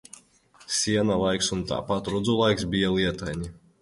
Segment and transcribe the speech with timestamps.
[0.77, 3.53] Siena laiks un tāpat rudzu laiks bij lietaini.